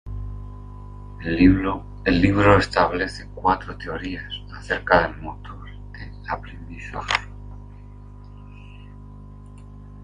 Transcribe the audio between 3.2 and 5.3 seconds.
cuatro teorías acerca del